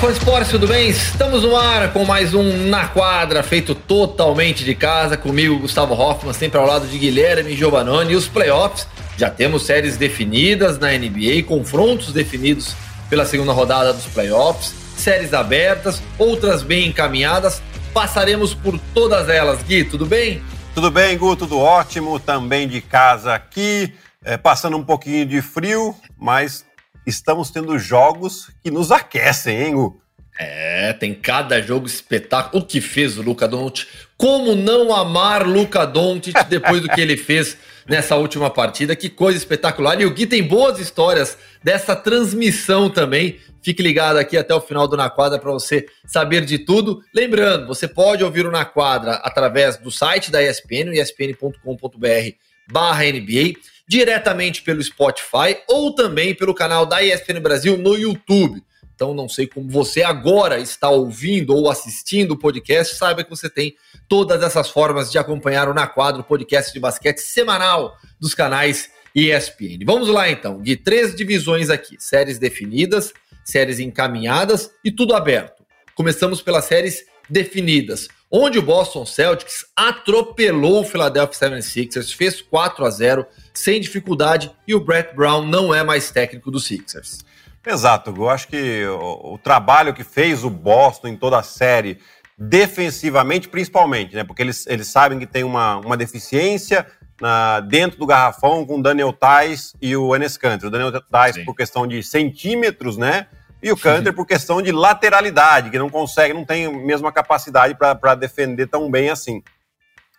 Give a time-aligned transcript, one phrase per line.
[0.00, 0.88] Fã esporte, tudo bem?
[0.88, 6.32] Estamos no ar com mais um Na Quadra, feito totalmente de casa, comigo, Gustavo Hoffman,
[6.32, 8.14] sempre ao lado de Guilherme Giovanoni.
[8.14, 12.74] E os playoffs, já temos séries definidas na NBA, confrontos definidos
[13.10, 17.60] pela segunda rodada dos playoffs, séries abertas, outras bem encaminhadas.
[17.92, 19.62] Passaremos por todas elas.
[19.64, 20.42] Gui, tudo bem?
[20.74, 22.18] Tudo bem, Gu, tudo ótimo.
[22.18, 23.92] Também de casa aqui,
[24.24, 26.64] é, passando um pouquinho de frio, mas
[27.06, 30.00] estamos tendo jogos que nos aquecem, hein, Gu?
[30.38, 32.62] É, tem cada jogo espetáculo.
[32.62, 33.86] O que fez o Luca Doncic?
[34.16, 38.96] Como não amar Luca Doncic depois do que ele fez nessa última partida?
[38.96, 40.00] Que coisa espetacular.
[40.00, 43.38] E o Gui tem boas histórias dessa transmissão também.
[43.62, 47.02] Fique ligado aqui até o final do Na Quadra para você saber de tudo.
[47.14, 52.34] Lembrando, você pode ouvir o Na Quadra através do site da ESPN, espn.com.br
[52.72, 53.54] barra NBA
[53.90, 58.62] diretamente pelo Spotify ou também pelo canal da ESPN Brasil no YouTube.
[58.94, 63.50] Então, não sei como você agora está ouvindo ou assistindo o podcast, saiba que você
[63.50, 63.74] tem
[64.08, 69.84] todas essas formas de acompanhar o Na Quadro, podcast de basquete semanal dos canais ESPN.
[69.84, 75.64] Vamos lá então, de três divisões aqui: séries definidas, séries encaminhadas e tudo aberto.
[75.96, 82.90] Começamos pelas séries definidas, onde o Boston Celtics atropelou o Philadelphia 76ers, fez 4 a
[82.90, 87.24] 0 sem dificuldade e o Brett Brown não é mais técnico dos Sixers.
[87.66, 91.98] Exato, eu acho que o, o, trabalho que fez o Boston em toda a série,
[92.38, 94.24] defensivamente principalmente, né?
[94.24, 96.86] Porque eles, eles sabem que tem uma, uma deficiência
[97.20, 100.68] na, dentro do garrafão com o Daniel Tais e o Enes Kanter.
[100.68, 103.26] O Daniel Tais por questão de centímetros, né?
[103.62, 107.74] E o Kanter por questão de lateralidade, que não consegue, não tem a mesma capacidade
[107.74, 109.42] para defender tão bem assim.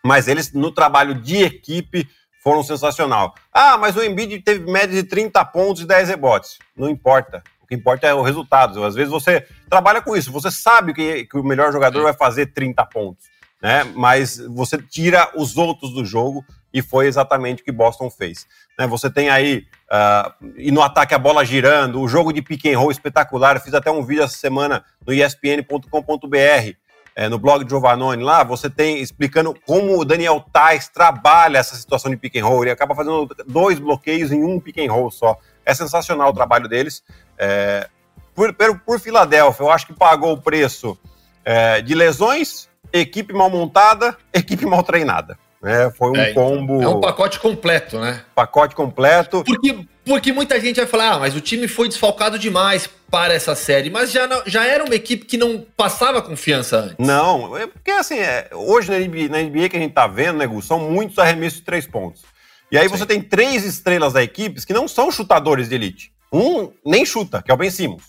[0.03, 2.07] Mas eles, no trabalho de equipe,
[2.43, 3.35] foram sensacional.
[3.53, 6.57] Ah, mas o Embiid teve média de 30 pontos e 10 rebotes.
[6.75, 7.43] Não importa.
[7.61, 8.83] O que importa é o resultado.
[8.83, 12.47] Às vezes você trabalha com isso, você sabe que, que o melhor jogador vai fazer
[12.47, 13.25] 30 pontos,
[13.61, 13.83] né?
[13.95, 16.43] Mas você tira os outros do jogo
[16.73, 18.47] e foi exatamente o que Boston fez.
[18.77, 18.87] Né?
[18.87, 22.77] Você tem aí, uh, e no ataque a bola girando, o jogo de pick and
[22.77, 23.59] roll espetacular.
[23.59, 26.81] Fiz até um vídeo essa semana no espn.com.br
[27.15, 31.75] é, no blog de Giovanoni lá, você tem explicando como o Daniel Tais trabalha essa
[31.75, 32.63] situação de pick and roll.
[32.63, 35.37] Ele acaba fazendo dois bloqueios em um pick and roll só.
[35.65, 37.03] É sensacional o trabalho deles.
[37.37, 37.89] É,
[38.33, 40.97] por, por, por Filadélfia, eu acho que pagou o preço
[41.43, 45.37] é, de lesões, equipe mal montada, equipe mal treinada.
[45.63, 46.81] É, foi um é, então, combo.
[46.81, 48.23] É um pacote completo, né?
[48.33, 49.43] Pacote completo.
[49.43, 53.53] Porque, porque muita gente vai falar, ah, mas o time foi desfalcado demais para essa
[53.53, 53.89] série.
[53.89, 56.95] Mas já, não, já era uma equipe que não passava confiança antes.
[56.97, 60.39] Não, é porque assim, é, hoje na NBA, na NBA, que a gente tá vendo,
[60.39, 62.23] né, Gu, são muitos arremessos de três pontos.
[62.71, 62.97] E aí Sim.
[62.97, 66.11] você tem três estrelas da equipe que não são chutadores de elite.
[66.33, 68.05] Um nem chuta, que é o Ben Simmons.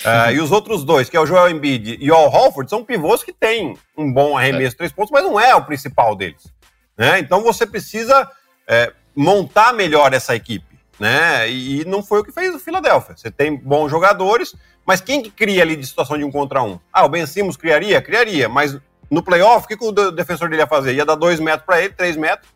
[0.00, 2.82] Uh, e os outros dois, que é o Joel Embiid e o Al Holford, são
[2.82, 4.78] pivôs que têm um bom arremesso de é.
[4.78, 6.42] três pontos, mas não é o principal deles.
[6.96, 7.18] Né?
[7.18, 8.30] Então você precisa
[8.66, 10.76] é, montar melhor essa equipe.
[10.98, 11.50] Né?
[11.50, 13.16] E não foi o que fez o Philadelphia.
[13.16, 14.54] Você tem bons jogadores,
[14.86, 16.78] mas quem que cria ali de situação de um contra um?
[16.92, 18.00] Ah, o Ben Simmons criaria?
[18.00, 18.78] Criaria, mas
[19.10, 20.94] no playoff, o que, que o defensor dele ia fazer?
[20.94, 22.48] Ia dar dois metros para ele, três metros,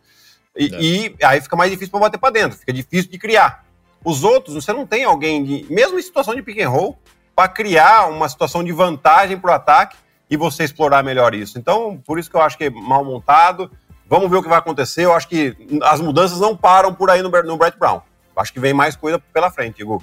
[0.56, 0.80] e, é.
[0.80, 3.64] e aí fica mais difícil para bater para dentro, fica difícil de criar.
[4.04, 6.98] Os outros, você não tem alguém, de, mesmo em situação de pick and roll,
[7.36, 9.96] para criar uma situação de vantagem para o ataque
[10.28, 11.58] e você explorar melhor isso.
[11.58, 13.70] Então, por isso que eu acho que é mal montado.
[14.10, 15.04] Vamos ver o que vai acontecer.
[15.04, 18.00] Eu acho que as mudanças não param por aí no, no Brett Brown.
[18.36, 20.02] Acho que vem mais coisa pela frente, Igor.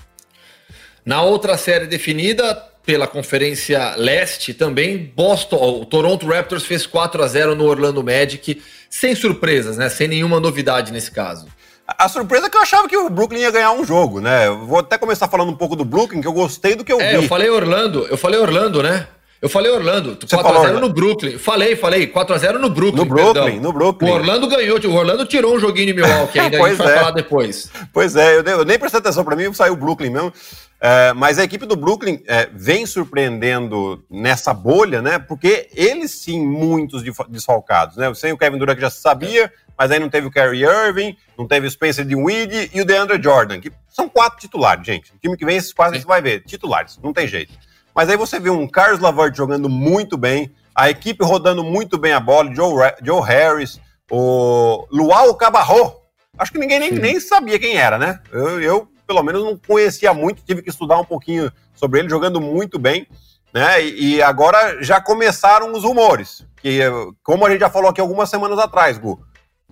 [1.06, 7.28] Na outra série definida pela Conferência Leste, também Boston, o Toronto Raptors fez 4 a
[7.28, 9.90] 0 no Orlando Magic, sem surpresas, né?
[9.90, 11.48] Sem nenhuma novidade nesse caso.
[11.86, 14.50] A surpresa é que eu achava que o Brooklyn ia ganhar um jogo, né?
[14.50, 17.12] Vou até começar falando um pouco do Brooklyn, que eu gostei do que eu é,
[17.12, 17.16] vi.
[17.16, 19.08] Eu falei Orlando, eu falei Orlando, né?
[19.42, 21.38] Eu falei Orlando, 4x0 no Brooklyn.
[21.38, 22.98] Falei, falei, 4x0 no Brooklyn.
[22.98, 23.62] No Brooklyn, perdão.
[23.62, 24.10] no Brooklyn.
[24.10, 26.98] O Orlando ganhou, o Orlando tirou um joguinho de Milwaukee ainda, a gente vai é.
[26.98, 27.72] falar depois.
[27.94, 30.34] Pois é, eu, eu nem prestei atenção, para mim saiu o Brooklyn mesmo.
[30.80, 35.18] É, mas a equipe do Brooklyn é, vem surpreendendo nessa bolha, né?
[35.18, 38.14] Porque eles sim, muitos desfalcados, né?
[38.14, 41.48] Sem o Kevin Durant que já sabia, mas aí não teve o Kyrie Irving, não
[41.48, 45.12] teve o Spencer Dinwiddie e o DeAndre Jordan, que são quatro titulares, gente.
[45.14, 47.54] O time que vem, esses quase você vai ver, titulares, não tem jeito.
[47.98, 52.14] Mas aí você vê um Carlos Lavert jogando muito bem, a equipe rodando muito bem
[52.14, 55.96] a bola, Joe, Joe Harris, o Luau Cabarro.
[56.38, 58.20] Acho que ninguém nem, nem sabia quem era, né?
[58.32, 62.40] Eu, eu, pelo menos, não conhecia muito, tive que estudar um pouquinho sobre ele, jogando
[62.40, 63.08] muito bem.
[63.52, 63.84] Né?
[63.84, 66.46] E, e agora já começaram os rumores.
[66.62, 66.82] Que,
[67.24, 69.20] como a gente já falou aqui algumas semanas atrás, Gu,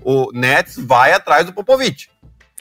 [0.02, 2.10] o Nets vai atrás do Popovich.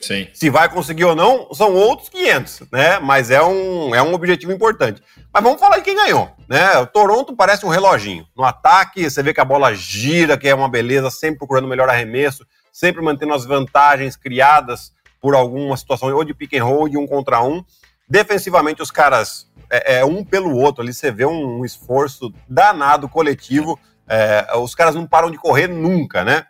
[0.01, 0.29] Sim.
[0.35, 2.99] Se vai conseguir ou não, são outros 500, né?
[2.99, 5.03] Mas é um, é um objetivo importante.
[5.33, 6.79] Mas vamos falar de quem ganhou, né?
[6.79, 8.27] O Toronto parece um reloginho.
[8.37, 11.69] No ataque, você vê que a bola gira, que é uma beleza, sempre procurando o
[11.69, 16.89] melhor arremesso, sempre mantendo as vantagens criadas por alguma situação, ou de pick and roll,
[16.89, 17.65] de um contra um.
[18.07, 23.09] Defensivamente, os caras é, é um pelo outro ali, você vê um, um esforço danado
[23.09, 23.79] coletivo.
[24.07, 26.45] É, os caras não param de correr nunca, né?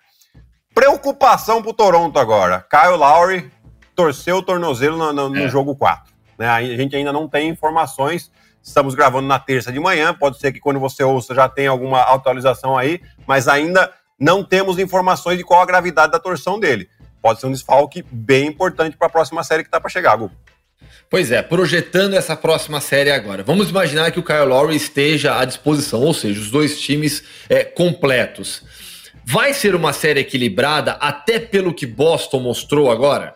[0.75, 2.67] Preocupação pro Toronto agora.
[2.69, 3.51] Kyle Lowry
[3.95, 5.49] torceu o tornozelo no, no, no é.
[5.49, 6.13] jogo 4.
[6.39, 6.49] Né?
[6.49, 8.31] A gente ainda não tem informações.
[8.63, 10.13] Estamos gravando na terça de manhã.
[10.13, 14.79] Pode ser que quando você ouça já tenha alguma atualização aí, mas ainda não temos
[14.79, 16.89] informações de qual a gravidade da torção dele.
[17.23, 20.31] Pode ser um desfalque bem importante para a próxima série que está para chegar, Gu.
[21.09, 23.43] Pois é, projetando essa próxima série agora.
[23.43, 27.63] Vamos imaginar que o Kyle Lowry esteja à disposição, ou seja, os dois times é,
[27.65, 28.63] completos.
[29.27, 33.35] Vai ser uma série equilibrada, até pelo que Boston mostrou agora?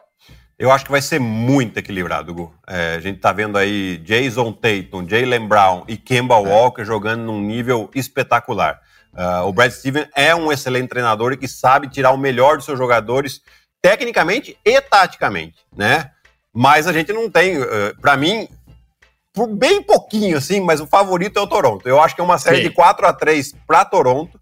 [0.58, 2.52] Eu acho que vai ser muito equilibrado, Gu.
[2.66, 6.38] É, a gente está vendo aí Jason Tatum, Jalen Brown e Kemba é.
[6.38, 8.80] Walker jogando num nível espetacular.
[9.14, 12.66] Uh, o Brad Steven é um excelente treinador e que sabe tirar o melhor dos
[12.66, 13.40] seus jogadores,
[13.80, 16.10] tecnicamente e taticamente, né?
[16.52, 17.66] Mas a gente não tem, uh,
[18.00, 18.48] para mim,
[19.32, 21.88] por bem pouquinho assim, mas o favorito é o Toronto.
[21.88, 22.62] Eu acho que é uma série Sim.
[22.64, 24.38] de 4 a 3 para Toronto.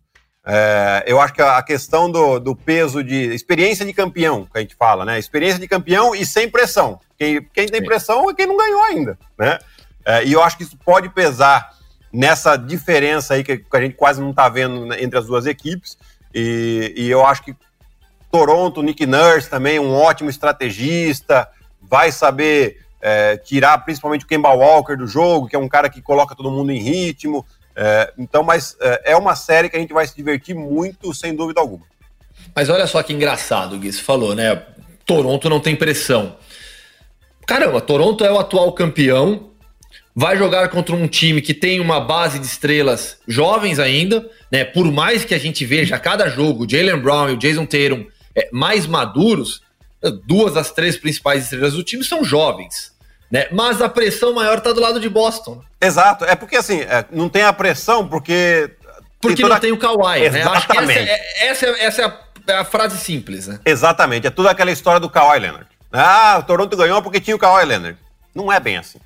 [0.49, 4.61] É, eu acho que a questão do, do, peso de experiência de campeão, que a
[4.61, 5.19] gente fala, né?
[5.19, 7.01] Experiência de campeão e sem pressão.
[7.19, 9.59] Quem, quem tem pressão é quem não ganhou ainda, né?
[10.05, 11.75] É, e eu acho que isso pode pesar
[12.13, 15.99] nessa diferença aí que, a gente quase não está vendo entre as duas equipes.
[16.33, 17.57] E, e, eu acho que
[18.31, 21.49] Toronto, Nick Nurse também, um ótimo estrategista,
[21.83, 26.01] vai saber é, tirar principalmente o Kemba Walker do jogo, que é um cara que
[26.01, 27.45] coloca todo mundo em ritmo.
[27.77, 31.37] É, então, mas é, é uma série que a gente vai se divertir muito, sem
[31.37, 31.85] dúvida alguma.
[32.55, 34.63] Mas olha só que engraçado, Gui, você falou, né?
[35.05, 36.37] Toronto não tem pressão.
[37.47, 39.51] Caramba, Toronto é o atual campeão,
[40.15, 44.65] vai jogar contra um time que tem uma base de estrelas jovens ainda, né?
[44.65, 48.07] Por mais que a gente veja a cada jogo Jalen Brown e o Jason Tatum
[48.35, 49.61] é, mais maduros,
[50.25, 52.96] duas das três principais estrelas do time são jovens.
[53.31, 53.47] Né?
[53.51, 55.63] Mas a pressão maior está do lado de Boston.
[55.81, 58.71] Exato, é porque assim, é, não tem a pressão porque.
[59.21, 59.55] Porque toda...
[59.55, 60.43] não tem o Kawhi, né?
[60.43, 63.59] Acho que essa, é, essa, é, essa é, a, é, a, frase simples, né?
[63.65, 65.67] Exatamente, é tudo aquela história do Kawhi Leonard.
[65.93, 67.99] Ah, o Toronto ganhou porque tinha o Kawhi Leonard.
[68.35, 69.01] Não é bem assim.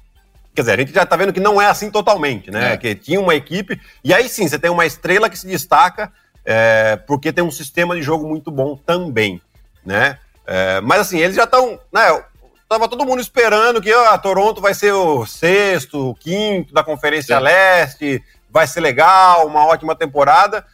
[0.54, 2.72] Quer dizer, a gente já tá vendo que não é assim totalmente, né?
[2.72, 2.76] É.
[2.76, 6.12] Que tinha uma equipe, e aí sim, você tem uma estrela que se destaca
[6.44, 9.40] é, porque tem um sistema de jogo muito bom também,
[9.84, 10.18] né?
[10.46, 11.78] É, mas assim, eles já estão.
[11.92, 12.24] Né,
[12.70, 17.36] Tava todo mundo esperando que a Toronto vai ser o sexto, o quinto da Conferência
[17.36, 17.42] Sim.
[17.42, 20.64] Leste, vai ser legal, uma ótima temporada.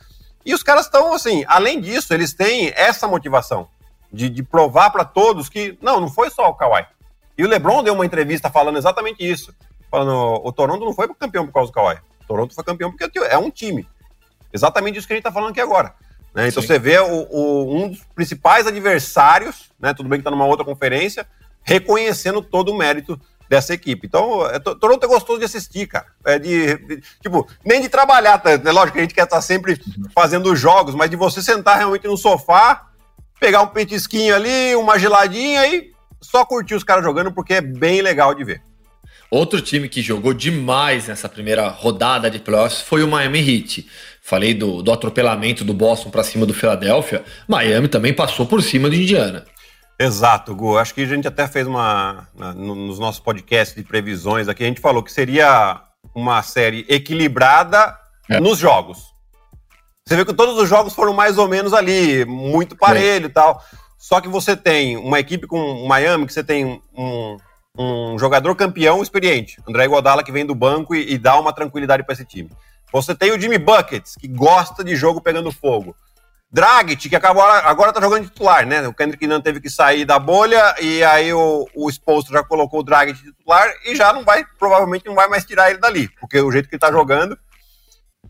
[0.45, 3.67] E os caras estão assim, além disso, eles têm essa motivação
[4.13, 6.85] de, de provar para todos que não, não foi só o Kawhi.
[7.39, 9.55] E o LeBron deu uma entrevista falando exatamente isso,
[9.91, 11.97] falando o Toronto não foi campeão por causa do Kawhi.
[12.25, 13.89] O Toronto foi campeão porque é um time.
[14.53, 15.95] Exatamente isso que a gente está falando aqui agora.
[16.35, 16.49] Né?
[16.49, 16.69] Então Sim.
[16.69, 19.95] você vê o, o, um dos principais adversários, né?
[19.95, 21.27] Tudo bem que está numa outra conferência,
[21.67, 24.07] reconhecendo todo o mérito dessa equipe.
[24.07, 26.07] Então, é, Toronto é gostoso de assistir, cara.
[26.25, 28.53] É de, de, tipo, nem de trabalhar, tá?
[28.53, 29.81] É lógico que a gente quer estar sempre
[30.15, 32.87] fazendo jogos, mas de você sentar realmente no sofá,
[33.39, 38.01] pegar um petisquinho ali, uma geladinha e só curtir os caras jogando, porque é bem
[38.03, 38.63] legal de ver.
[39.31, 43.89] Outro time que jogou demais nessa primeira rodada de playoffs foi o Miami Heat.
[44.23, 47.25] Falei do, do atropelamento do Boston para cima do Philadelphia.
[47.47, 49.45] Miami também passou por cima de Indiana.
[49.99, 50.77] Exato, Gu.
[50.79, 52.29] Acho que a gente até fez uma.
[52.55, 55.81] nos nossos podcasts de previsões aqui, a gente falou que seria
[56.15, 57.97] uma série equilibrada
[58.29, 58.39] é.
[58.39, 59.15] nos jogos.
[60.07, 63.61] Você vê que todos os jogos foram mais ou menos ali, muito parelho e tal.
[63.99, 67.37] Só que você tem uma equipe com Miami, que você tem um,
[67.77, 72.05] um jogador campeão experiente, André Godala, que vem do banco e, e dá uma tranquilidade
[72.05, 72.51] para esse time.
[72.93, 75.97] Você tem o Jimmy Buckets, que gosta de jogo pegando fogo.
[76.51, 78.87] Dragic, que acabou agora tá jogando titular, né?
[78.87, 81.91] O Kendrick não teve que sair da bolha e aí o, o
[82.31, 85.81] já colocou o Dragic titular e já não vai, provavelmente não vai mais tirar ele
[85.81, 87.37] dali, porque o jeito que ele tá jogando.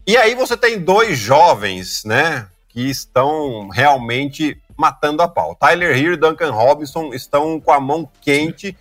[0.06, 5.54] E aí você tem dois jovens, né, que estão realmente matando a pau.
[5.54, 8.76] Tyler Hill e Duncan Robinson estão com a mão quente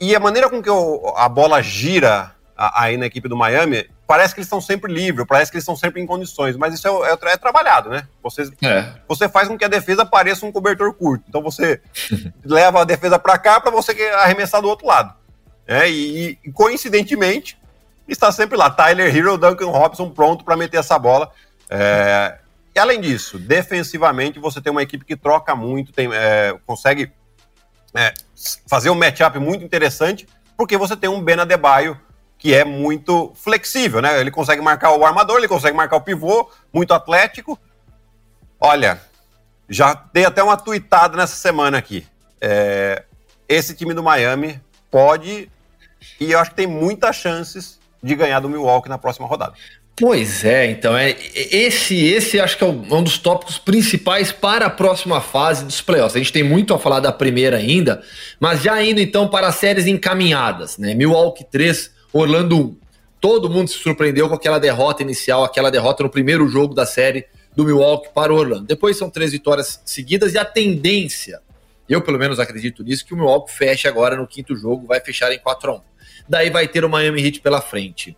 [0.00, 0.70] e a maneira com que
[1.16, 5.50] a bola gira aí na equipe do Miami parece que eles estão sempre livres, parece
[5.50, 8.06] que eles estão sempre em condições, mas isso é, é, é trabalhado, né?
[8.22, 8.92] Você, é.
[9.08, 11.24] você faz com que a defesa pareça um cobertor curto.
[11.28, 11.80] Então você
[12.44, 15.14] leva a defesa para cá para você arremessar do outro lado.
[15.66, 17.58] É, e, e, coincidentemente,
[18.06, 21.32] está sempre lá, Tyler Hero, Duncan Robson pronto para meter essa bola.
[21.68, 22.38] É,
[22.74, 27.10] e além disso, defensivamente, você tem uma equipe que troca muito, tem, é, consegue
[27.92, 28.14] é,
[28.68, 31.98] fazer um matchup muito interessante, porque você tem um Ben Adebayo
[32.46, 34.20] que é muito flexível, né?
[34.20, 37.58] Ele consegue marcar o armador, ele consegue marcar o pivô, muito atlético.
[38.60, 39.00] Olha,
[39.68, 42.06] já dei até uma tuitada nessa semana aqui.
[42.40, 43.02] É,
[43.48, 44.60] esse time do Miami
[44.92, 45.50] pode,
[46.20, 49.54] e eu acho que tem muitas chances de ganhar do Milwaukee na próxima rodada.
[49.98, 54.70] Pois é, então é esse esse acho que é um dos tópicos principais para a
[54.70, 56.14] próxima fase dos playoffs.
[56.14, 58.04] A gente tem muito a falar da primeira ainda,
[58.38, 60.94] mas já indo então para as séries encaminhadas, né?
[60.94, 62.76] Milwaukee 3, Orlando 1.
[63.20, 67.26] Todo mundo se surpreendeu com aquela derrota inicial, aquela derrota no primeiro jogo da série
[67.54, 68.64] do Milwaukee para o Orlando.
[68.66, 71.40] Depois são três vitórias seguidas e a tendência,
[71.88, 75.32] eu pelo menos acredito nisso, que o Milwaukee feche agora no quinto jogo, vai fechar
[75.32, 75.80] em 4 a 1.
[76.28, 78.16] Daí vai ter o Miami Heat pela frente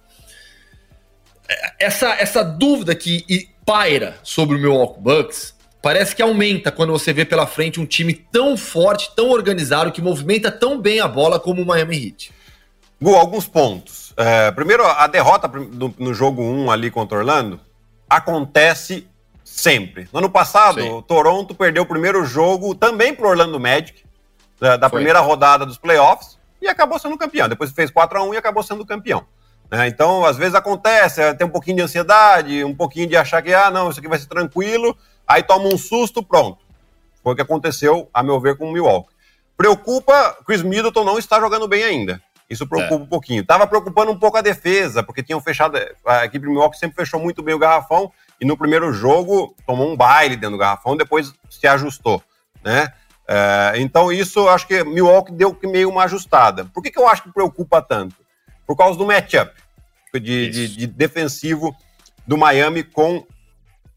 [1.78, 7.24] essa, essa dúvida que paira sobre o Milwaukee Bucks parece que aumenta quando você vê
[7.24, 11.62] pela frente um time tão forte, tão organizado, que movimenta tão bem a bola como
[11.62, 12.32] o Miami Heat.
[13.00, 14.12] Gu, alguns pontos.
[14.16, 17.60] É, primeiro, a derrota no, no jogo 1 ali contra Orlando
[18.10, 19.06] acontece
[19.44, 20.08] sempre.
[20.12, 20.90] No ano passado, Sim.
[20.90, 24.04] o Toronto perdeu o primeiro jogo também para o Orlando Magic,
[24.60, 27.48] da, da primeira rodada dos playoffs, e acabou sendo campeão.
[27.48, 29.24] Depois fez 4 a 1 e acabou sendo campeão.
[29.70, 29.86] Né?
[29.88, 33.54] Então, às vezes acontece, é, tem um pouquinho de ansiedade, um pouquinho de achar que,
[33.54, 36.58] ah, não, isso aqui vai ser tranquilo, aí toma um susto, pronto.
[37.22, 39.12] Foi o que aconteceu, a meu ver, com o Milwaukee.
[39.56, 42.22] Preocupa, Chris Middleton não está jogando bem ainda.
[42.48, 42.98] Isso preocupa é.
[42.98, 43.44] um pouquinho.
[43.44, 45.78] Tava preocupando um pouco a defesa, porque tinham fechado.
[46.06, 49.90] A equipe do Milwaukee sempre fechou muito bem o garrafão, e no primeiro jogo tomou
[49.90, 52.22] um baile dentro do garrafão, depois se ajustou,
[52.64, 52.92] né?
[53.30, 56.64] É, então, isso acho que Milwaukee deu meio uma ajustada.
[56.64, 58.16] Por que, que eu acho que preocupa tanto?
[58.68, 59.50] por causa do matchup
[60.12, 61.74] de, de, de, defensivo
[62.26, 63.26] do Miami com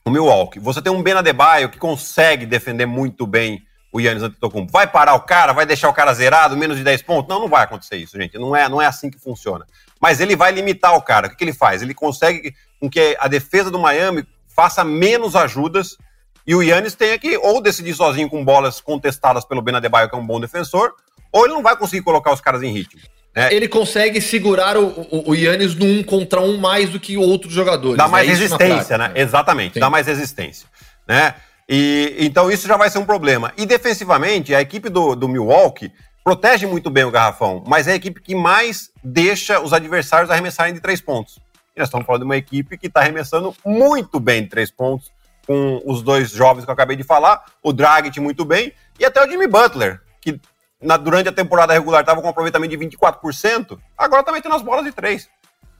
[0.06, 0.60] o Milwaukee.
[0.60, 4.72] Você tem um Ben Adebayo que consegue defender muito bem o Yannis Antetokounmpo.
[4.72, 5.52] Vai parar o cara?
[5.52, 7.30] Vai deixar o cara zerado, menos de 10 pontos?
[7.30, 8.38] Não, não vai acontecer isso, gente.
[8.38, 9.66] Não é, não é assim que funciona.
[10.00, 11.28] Mas ele vai limitar o cara.
[11.28, 11.82] O que, que ele faz?
[11.82, 15.98] Ele consegue com que a defesa do Miami faça menos ajudas
[16.46, 20.16] e o Yannis tenha que ou decidir sozinho com bolas contestadas pelo Ben Adebayo, que
[20.16, 20.94] é um bom defensor,
[21.32, 23.02] ou ele não vai conseguir colocar os caras em ritmo.
[23.34, 23.54] É.
[23.54, 27.54] Ele consegue segurar o, o, o Yannis no um contra um mais do que outros
[27.54, 27.98] jogadores.
[27.98, 29.12] Dá mais é resistência, né?
[29.16, 29.80] Exatamente, Sim.
[29.80, 30.68] dá mais resistência.
[31.08, 31.34] Né?
[31.74, 33.54] E, então isso já vai ser um problema.
[33.56, 35.90] E defensivamente, a equipe do, do Milwaukee
[36.22, 40.74] protege muito bem o garrafão, mas é a equipe que mais deixa os adversários arremessarem
[40.74, 41.40] de três pontos.
[41.74, 45.14] E nós estamos falando de uma equipe que está arremessando muito bem de três pontos,
[45.48, 49.26] com os dois jovens que eu acabei de falar, o Dragic muito bem, e até
[49.26, 50.42] o Jimmy Butler, que
[50.82, 54.62] na, durante a temporada regular estava com um aproveitamento de 24%, agora está metendo as
[54.62, 55.30] bolas de três.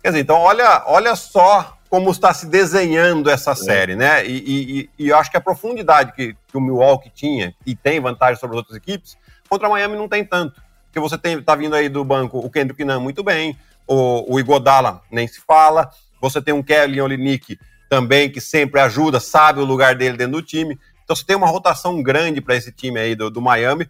[0.02, 3.56] Quer dizer, então olha, olha só como está se desenhando essa é.
[3.56, 4.26] série, né?
[4.26, 8.00] E, e, e, eu acho que a profundidade que, que, o Milwaukee tinha e tem
[8.00, 9.18] vantagem sobre as outras equipes,
[9.50, 10.62] contra a Miami não tem tanto.
[10.86, 14.40] Porque você tem, tá vindo aí do banco o Kendrick Nunn muito bem, o, o
[14.40, 15.90] Igodala nem se fala,
[16.22, 20.42] você tem um Kelly Olinik também que sempre ajuda, sabe o lugar dele dentro do
[20.42, 20.80] time.
[21.04, 23.86] Então você tem uma rotação grande para esse time aí do, do Miami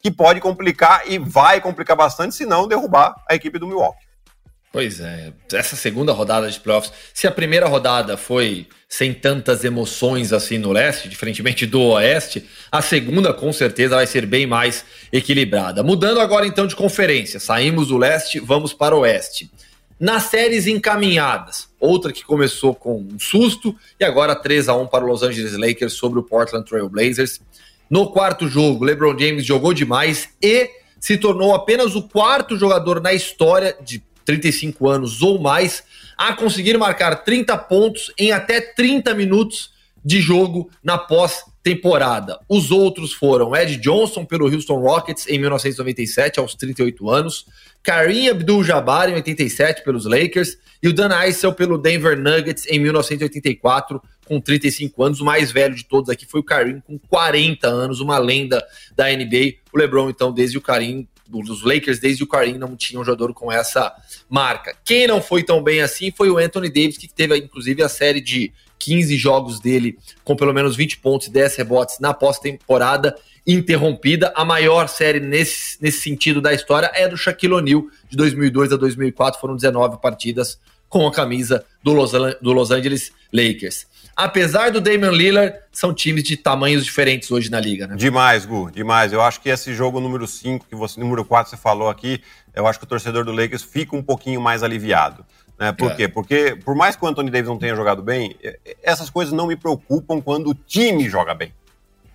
[0.00, 4.05] que pode complicar e vai complicar bastante, se não derrubar a equipe do Milwaukee.
[4.72, 10.32] Pois é, essa segunda rodada de playoffs, se a primeira rodada foi sem tantas emoções
[10.32, 15.82] assim no leste, diferentemente do oeste, a segunda com certeza vai ser bem mais equilibrada.
[15.82, 19.50] Mudando agora então de conferência, saímos do leste, vamos para o oeste.
[19.98, 25.04] Nas séries encaminhadas, outra que começou com um susto e agora 3 a 1 para
[25.04, 27.40] o Los Angeles Lakers sobre o Portland Trail Blazers.
[27.88, 30.68] No quarto jogo, LeBron James jogou demais e
[31.00, 35.82] se tornou apenas o quarto jogador na história de 35 anos ou mais
[36.18, 39.70] a conseguir marcar 30 pontos em até 30 minutos
[40.04, 42.38] de jogo na pós-temporada.
[42.48, 47.46] Os outros foram Ed Johnson pelo Houston Rockets em 1997, aos 38 anos,
[47.82, 54.02] Kareem Abdul-Jabbar em 87 pelos Lakers e o Dan Issel pelo Denver Nuggets em 1984
[54.26, 55.20] com 35 anos.
[55.20, 58.64] O mais velho de todos aqui foi o Karim, com 40 anos, uma lenda
[58.94, 59.54] da NBA.
[59.72, 63.32] O LeBron, então, desde o Karim, dos Lakers, desde o Karim, não tinha um jogador
[63.34, 63.92] com essa
[64.28, 64.76] marca.
[64.84, 68.20] Quem não foi tão bem assim foi o Anthony Davis, que teve, inclusive, a série
[68.20, 73.16] de 15 jogos dele com pelo menos 20 pontos e 10 rebotes na pós-temporada
[73.46, 74.32] interrompida.
[74.36, 78.76] A maior série nesse, nesse sentido da história é do Shaquille O'Neal, de 2002 a
[78.76, 84.80] 2004, foram 19 partidas com a camisa do Los, do Los Angeles Lakers apesar do
[84.80, 87.96] Damian Lillard, são times de tamanhos diferentes hoje na liga, né?
[87.96, 89.12] Demais, Gu, demais.
[89.12, 92.22] Eu acho que esse jogo número 5, que você, número 4 você falou aqui,
[92.54, 95.24] eu acho que o torcedor do Lakers fica um pouquinho mais aliviado.
[95.58, 95.70] Né?
[95.72, 95.94] Por é.
[95.94, 96.08] quê?
[96.08, 98.34] Porque, por mais que o Anthony Davis não tenha jogado bem,
[98.82, 101.52] essas coisas não me preocupam quando o time joga bem.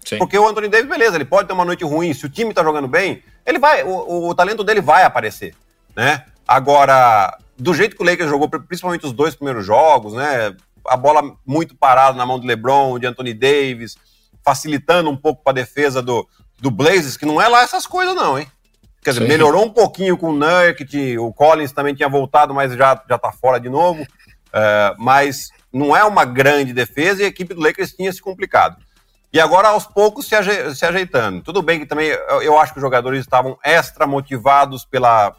[0.04, 0.18] Sim.
[0.18, 2.12] Porque o Anthony Davis, beleza, ele pode ter uma noite ruim.
[2.14, 5.54] Se o time tá jogando bem, ele vai, o, o talento dele vai aparecer,
[5.96, 6.26] né?
[6.48, 10.56] Agora, do jeito que o Lakers jogou, principalmente os dois primeiros jogos, né?
[10.88, 13.96] A bola muito parada na mão do LeBron, de Anthony Davis,
[14.44, 16.28] facilitando um pouco para a defesa do,
[16.60, 18.48] do Blazers, que não é lá essas coisas, não, hein?
[19.04, 19.30] Quer dizer, Sim.
[19.30, 23.32] melhorou um pouquinho com o Nurkic, o Collins também tinha voltado, mas já, já tá
[23.32, 24.04] fora de novo.
[24.04, 28.78] Uh, mas não é uma grande defesa e a equipe do Lakers tinha se complicado.
[29.34, 31.42] E agora, aos poucos, se, aje se ajeitando.
[31.42, 35.34] Tudo bem que também eu, eu acho que os jogadores estavam extra motivados pela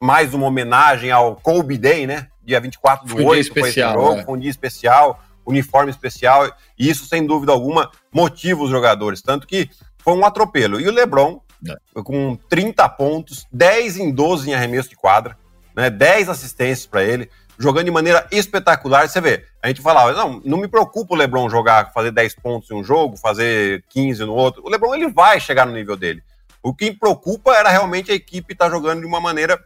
[0.00, 2.28] mais uma homenagem ao Kobe Day, né?
[2.44, 4.24] Dia 24 do foi 8, especial, foi, jogo, é.
[4.24, 9.22] foi um dia especial, uniforme especial, e isso, sem dúvida alguma, motiva os jogadores.
[9.22, 10.80] Tanto que foi um atropelo.
[10.80, 12.02] E o LeBron, é.
[12.02, 15.36] com 30 pontos, 10 em 12 em arremesso de quadra,
[15.74, 15.88] né?
[15.88, 19.08] 10 assistências para ele, jogando de maneira espetacular.
[19.08, 22.70] Você vê, a gente falava, não, não me preocupa o LeBron jogar, fazer 10 pontos
[22.70, 24.62] em um jogo, fazer 15 no outro.
[24.64, 26.22] O LeBron ele vai chegar no nível dele.
[26.62, 29.62] O que me preocupa era realmente a equipe estar tá jogando de uma maneira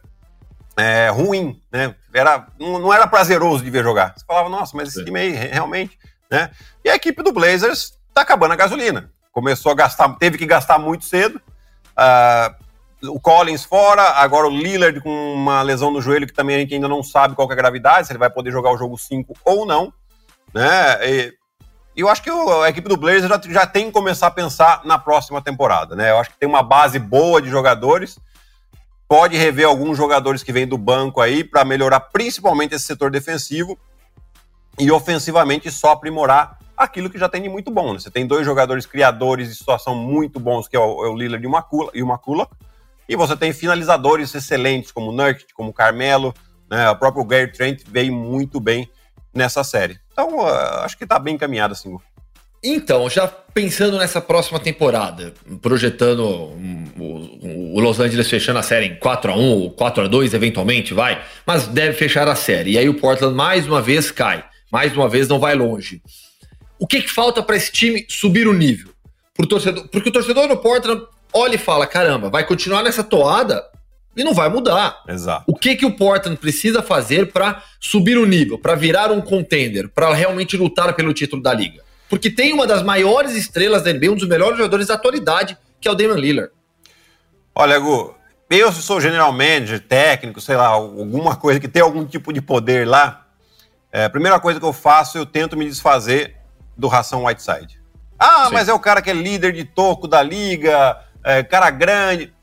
[0.77, 1.95] é, ruim, né?
[2.13, 4.13] Era, não, não, era prazeroso de ver jogar.
[4.15, 5.05] Você falava, nossa, mas esse Sim.
[5.05, 5.97] time aí realmente,
[6.29, 6.51] né?
[6.85, 9.11] E a equipe do Blazers tá acabando a gasolina.
[9.31, 11.41] Começou a gastar, teve que gastar muito cedo.
[11.97, 12.67] Uh,
[13.11, 16.73] o Collins fora, agora o Lillard com uma lesão no joelho que também a gente
[16.73, 19.33] ainda não sabe qual é a gravidade, se ele vai poder jogar o jogo 5
[19.45, 19.93] ou não,
[20.53, 20.97] né?
[21.07, 21.33] E,
[21.95, 24.99] eu acho que a equipe do Blazers já, já tem que começar a pensar na
[24.99, 26.11] próxima temporada, né?
[26.11, 28.19] Eu acho que tem uma base boa de jogadores
[29.07, 33.77] pode rever alguns jogadores que vêm do banco aí para melhorar principalmente esse setor defensivo
[34.77, 37.93] e ofensivamente só aprimorar aquilo que já tem de muito bom.
[37.93, 37.99] Né?
[37.99, 41.47] Você tem dois jogadores criadores de situação muito bons, que é o, é Lillard e
[41.47, 42.47] o Macula, e o Macula,
[43.09, 46.33] e você tem finalizadores excelentes como o Nurkic, como o Carmelo,
[46.69, 46.89] né?
[46.89, 48.89] o próprio Gary Trent veio muito bem
[49.33, 49.99] nessa série.
[50.11, 51.97] Então, uh, acho que está bem encaminhado assim.
[52.63, 56.53] Então, já pensando nessa próxima temporada, projetando
[56.97, 60.93] o Los Angeles fechando a série em 4 a 1 ou 4 a 2 eventualmente,
[60.93, 62.71] vai, mas deve fechar a série.
[62.71, 66.01] E aí o Portland mais uma vez cai, mais uma vez não vai longe.
[66.79, 68.89] O que, que falta para esse time subir o nível?
[69.33, 73.63] Pro torcedor, porque o torcedor do Portland olha e fala: caramba, vai continuar nessa toada
[74.15, 75.03] e não vai mudar.
[75.07, 75.43] Exato.
[75.47, 79.89] O que, que o Portland precisa fazer para subir o nível, para virar um contender,
[79.89, 81.86] para realmente lutar pelo título da liga?
[82.09, 85.87] Porque tem uma das maiores estrelas da NBA, um dos melhores jogadores da atualidade, que
[85.87, 86.51] é o Damian Lillard.
[87.53, 88.15] Olha, Gu,
[88.49, 92.41] eu se sou general manager, técnico, sei lá, alguma coisa que tem algum tipo de
[92.41, 93.25] poder lá,
[93.91, 96.35] é, a primeira coisa que eu faço, eu tento me desfazer
[96.77, 97.81] do Ração Whiteside.
[98.19, 98.53] Ah, Sim.
[98.53, 102.33] mas é o cara que é líder de toco da liga, é, cara grande.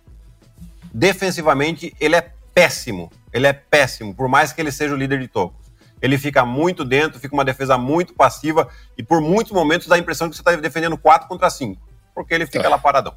[0.92, 3.10] Defensivamente, ele é péssimo.
[3.32, 5.63] Ele é péssimo, por mais que ele seja o líder de toco
[6.04, 9.98] ele fica muito dentro, fica uma defesa muito passiva e por muitos momentos dá a
[9.98, 11.80] impressão que você está defendendo 4 contra 5,
[12.14, 12.68] porque ele fica é.
[12.68, 13.16] lá paradão.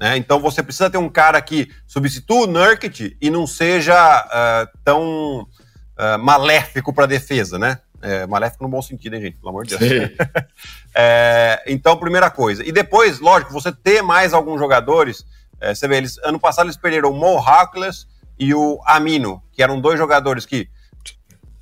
[0.00, 0.16] Né?
[0.16, 5.42] Então você precisa ter um cara que substitua o Nurkic e não seja uh, tão
[5.42, 7.78] uh, maléfico para a defesa, né?
[8.02, 9.36] É, maléfico no bom sentido, hein, gente?
[9.38, 10.10] Pelo amor de Deus.
[10.94, 12.62] é, então, primeira coisa.
[12.62, 15.24] E depois, lógico, você ter mais alguns jogadores.
[15.58, 18.06] É, você vê, eles, ano passado eles perderam o Mo Harkless
[18.38, 20.68] e o Amino, que eram dois jogadores que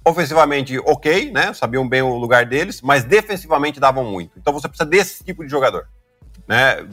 [0.05, 1.53] ofensivamente ok, né?
[1.53, 4.39] Sabiam bem o lugar deles, mas defensivamente davam muito.
[4.39, 5.89] Então você precisa desse tipo de jogador,
[6.47, 6.87] né?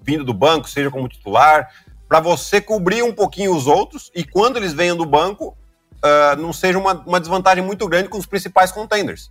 [0.00, 1.70] Vindo do banco, seja como titular,
[2.08, 5.56] para você cobrir um pouquinho os outros e quando eles venham do banco,
[6.04, 9.30] uh, não seja uma, uma, desvantagem muito grande com os principais contenders.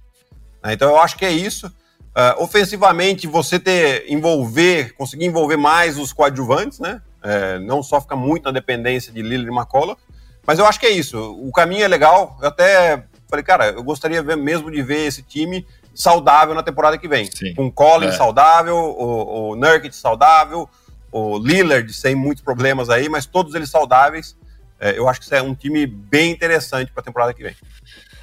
[0.64, 0.74] Né?
[0.74, 1.68] Então eu acho que é isso.
[1.68, 7.02] Uh, ofensivamente, você ter envolver, conseguir envolver mais os coadjuvantes, né?
[7.26, 9.98] É, não só ficar muito na dependência de Lillard e McCullough,
[10.46, 11.18] mas eu acho que é isso.
[11.42, 12.38] O caminho é legal.
[12.42, 15.66] Eu até Falei, cara, eu gostaria mesmo de ver esse time
[15.96, 17.28] saudável na temporada que vem.
[17.32, 17.56] Sim.
[17.56, 18.18] Com Collins é.
[18.18, 20.70] saudável, o, o Nurkic saudável,
[21.12, 24.38] o Lillard sem muitos problemas aí, mas todos eles saudáveis.
[24.80, 27.56] É, eu acho que isso é um time bem interessante para a temporada que vem.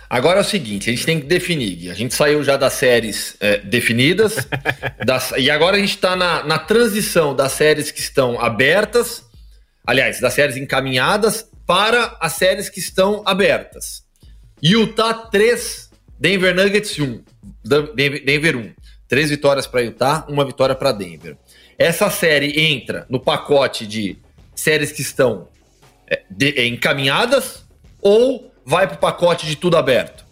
[0.08, 1.90] Agora é o seguinte, a gente tem que definir.
[1.90, 4.36] A gente saiu já das séries é, definidas,
[5.04, 9.24] das, e agora a gente está na, na transição das séries que estão abertas,
[9.84, 14.08] aliás, das séries encaminhadas para as séries que estão abertas.
[14.62, 17.22] Utah 3, Denver Nuggets 1.
[17.94, 18.72] Denver 1.
[19.08, 21.36] Três vitórias para Utah, uma vitória para Denver.
[21.78, 24.18] Essa série entra no pacote de
[24.54, 25.48] séries que estão
[26.08, 27.64] é, é, encaminhadas
[28.00, 30.24] ou vai para o pacote de tudo aberto?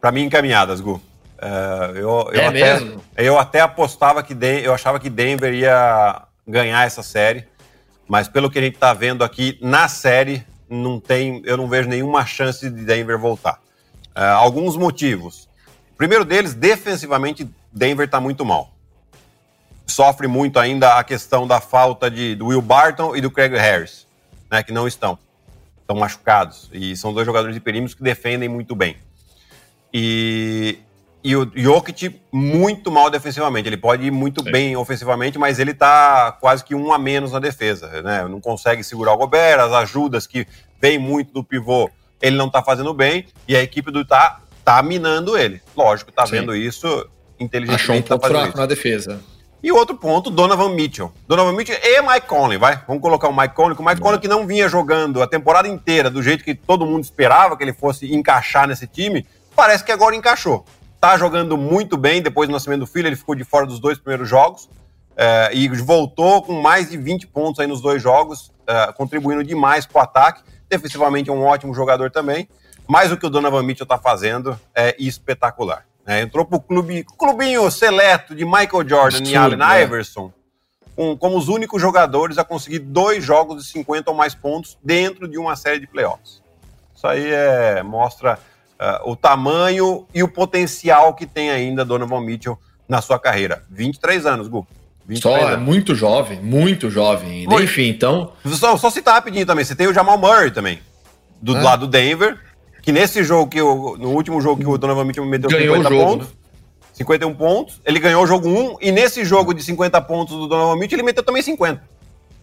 [0.00, 0.94] Para mim, encaminhadas, Gu.
[0.94, 3.04] Uh, eu, eu, é até, mesmo?
[3.16, 7.44] eu até apostava que Den eu achava que Denver ia ganhar essa série,
[8.08, 11.88] mas pelo que a gente está vendo aqui na série, não tem, eu não vejo
[11.88, 13.60] nenhuma chance de Denver voltar.
[14.16, 15.48] Uh, alguns motivos.
[15.92, 18.72] O primeiro deles, defensivamente, Denver está muito mal.
[19.86, 24.06] sofre muito ainda a questão da falta de, do Will Barton e do Craig Harris,
[24.50, 25.18] né, que não estão.
[25.80, 26.68] Estão machucados.
[26.72, 28.96] E são dois jogadores de perímetros que defendem muito bem.
[29.92, 30.78] E,
[31.22, 33.68] e o Jokic muito mal defensivamente.
[33.68, 34.50] Ele pode ir muito Sim.
[34.50, 38.02] bem ofensivamente, mas ele tá quase que um a menos na defesa.
[38.02, 38.26] Né?
[38.28, 40.46] Não consegue segurar o Gobert, as ajudas que
[40.80, 41.90] vem muito do pivô,
[42.22, 45.60] ele não tá fazendo bem, e a equipe do tá, tá minando ele.
[45.76, 46.32] Lógico, tá Sim.
[46.32, 47.82] vendo isso inteligentemente.
[47.82, 48.56] Achou um tá pouco fraco isso.
[48.56, 49.20] na defesa.
[49.60, 51.12] E outro ponto, Donovan Mitchell.
[51.26, 52.80] Donovan Mitchell e Mike Conley, vai?
[52.86, 56.08] Vamos colocar o Mike Conley, o Mike Conley que não vinha jogando a temporada inteira
[56.08, 59.26] do jeito que todo mundo esperava que ele fosse encaixar nesse time,
[59.56, 60.64] parece que agora encaixou.
[61.00, 63.98] Tá jogando muito bem depois do nascimento do filho, ele ficou de fora dos dois
[63.98, 64.68] primeiros jogos
[65.16, 69.84] é, e voltou com mais de 20 pontos aí nos dois jogos, é, contribuindo demais
[69.84, 70.42] para o ataque.
[70.68, 72.48] Defensivamente é um ótimo jogador também,
[72.86, 75.84] mas o que o Donovan Mitchell está fazendo é espetacular.
[76.06, 76.22] Né?
[76.22, 79.82] Entrou para o clube, clubinho seleto de Michael Jordan Absurdo, e Allen é.
[79.82, 80.32] Iverson,
[80.96, 85.28] com, como os únicos jogadores a conseguir dois jogos de 50 ou mais pontos dentro
[85.28, 86.42] de uma série de playoffs.
[86.94, 88.38] Isso aí é, mostra
[88.80, 93.62] uh, o tamanho e o potencial que tem ainda Donovan Mitchell na sua carreira.
[93.70, 94.66] 23 anos, Gu.
[95.06, 95.58] 23 só, anos.
[95.58, 97.62] é muito jovem, muito jovem ainda.
[97.62, 98.32] Enfim, então.
[98.44, 100.80] Só, só citar rapidinho também, você tem o Jamal Murray também,
[101.40, 101.62] do ah.
[101.62, 102.38] lado do Denver,
[102.82, 105.94] que nesse jogo que eu, no último jogo que o Donovan Mitchell meteu ganhou 50
[105.94, 106.34] jogo, pontos, né?
[106.92, 110.76] 51 pontos, ele ganhou o jogo 1 e nesse jogo de 50 pontos do Donovan
[110.76, 111.82] Mitchell ele meteu também 50.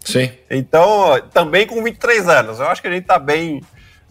[0.05, 0.31] Sim.
[0.49, 2.59] Então, também com 23 anos.
[2.59, 3.61] Eu acho que a gente tá bem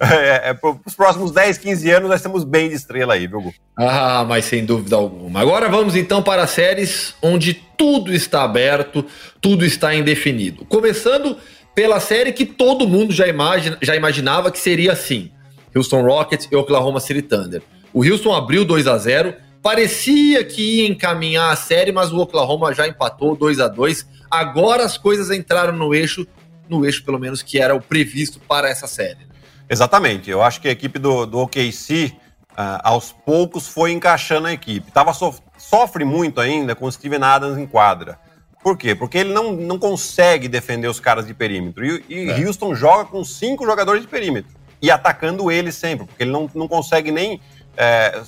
[0.01, 3.55] é, é, os próximos 10, 15 anos nós estamos bem de estrela aí, viu, Gu?
[3.77, 5.41] Ah, mas sem dúvida alguma.
[5.41, 9.05] Agora vamos então para séries onde tudo está aberto,
[9.41, 10.65] tudo está indefinido.
[10.65, 11.37] Começando
[11.75, 15.31] pela série que todo mundo já, imagina, já imaginava que seria assim:
[15.75, 17.63] Houston Rockets e Oklahoma City Thunder.
[17.93, 22.75] O Houston abriu 2 a 0 parecia que ia encaminhar a série, mas o Oklahoma
[22.75, 26.27] já empatou 2 a 2 Agora as coisas entraram no eixo,
[26.69, 29.21] no eixo pelo menos que era o previsto para essa série.
[29.69, 30.31] Exatamente.
[30.31, 34.53] Eu acho que a equipe do, do OKC, uh, ah, aos poucos, foi encaixando a
[34.53, 34.91] equipe.
[34.93, 38.19] Tava so, sofre muito ainda com o Steven Adams em quadra.
[38.63, 38.95] Por quê?
[38.95, 41.85] Porque ele não, não consegue defender os caras de perímetro.
[41.85, 42.47] E, e é.
[42.47, 44.51] Houston joga com cinco jogadores de perímetro.
[44.81, 47.41] E atacando ele sempre, porque ele não, não consegue nem
[47.77, 48.23] é,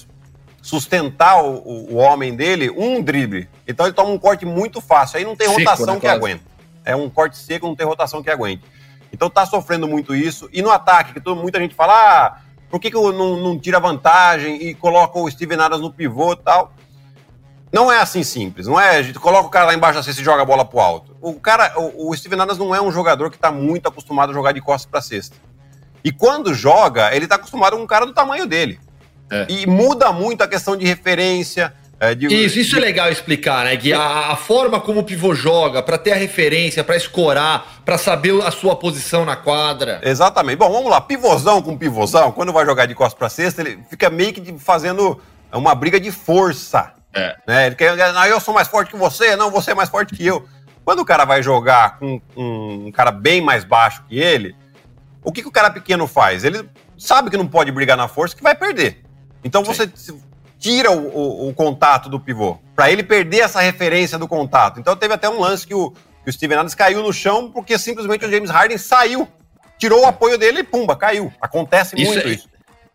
[0.60, 3.48] sustentar o, o, homem dele um drible.
[3.66, 5.18] Então ele toma um corte muito fácil.
[5.18, 6.16] Aí não tem rotação né, que quase.
[6.16, 6.44] aguenta.
[6.84, 8.62] É um corte seco, não tem rotação que aguente.
[9.12, 10.48] Então tá sofrendo muito isso.
[10.52, 12.38] E no ataque, que todo, muita gente fala, ah,
[12.68, 16.36] por que, que não, não tira vantagem e coloca o Steven Adams no pivô e
[16.36, 16.72] tal?
[17.72, 18.96] Não é assim simples, não é?
[18.96, 21.16] A gente coloca o cara lá embaixo assim e joga a bola pro alto.
[21.20, 24.32] O cara, o, o Steven Adams não é um jogador que tá muito acostumado a
[24.32, 25.36] jogar de costas para cesta.
[26.02, 28.78] E quando joga, ele tá acostumado com um cara do tamanho dele.
[29.30, 29.46] É.
[29.48, 32.84] E muda muito a questão de referência, é de, isso, isso é de...
[32.84, 33.76] é legal explicar, né?
[33.76, 37.96] Que a, a forma como o pivô joga, para ter a referência, para escorar, para
[37.96, 40.00] saber a sua posição na quadra.
[40.02, 40.58] Exatamente.
[40.58, 41.00] Bom, vamos lá.
[41.00, 45.20] Pivôzão com pivôzão, quando vai jogar de costas para cesta, ele fica meio que fazendo
[45.52, 46.92] uma briga de força.
[47.14, 47.36] É.
[47.46, 47.66] Né?
[47.68, 50.26] Ele quer, não, eu sou mais forte que você, não, você é mais forte que
[50.26, 50.46] eu.
[50.84, 54.54] Quando o cara vai jogar com um, um cara bem mais baixo que ele,
[55.24, 56.44] o que, que o cara pequeno faz?
[56.44, 59.02] Ele sabe que não pode brigar na força, que vai perder.
[59.42, 59.90] Então você
[60.58, 64.80] tira o, o, o contato do pivô, para ele perder essa referência do contato.
[64.80, 65.90] Então teve até um lance que o,
[66.24, 69.28] que o Steven Adams caiu no chão porque simplesmente o James Harden saiu,
[69.78, 71.32] tirou o apoio dele e pumba, caiu.
[71.40, 72.48] Acontece isso muito é, isso.